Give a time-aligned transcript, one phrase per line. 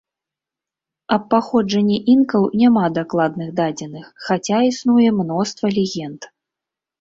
[1.15, 6.21] Аб паходжанні інкаў няма дакладных дадзеных, хаця існуе мноства легенд.